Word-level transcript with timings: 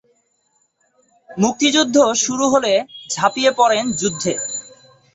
মুক্তিযুদ্ধ 1.37 1.95
শুরু 2.23 2.45
হলে 2.53 2.73
ঝাঁপিয়ে 3.09 3.51
পড়েন 3.51 3.85
যুদ্ধে। 3.91 4.33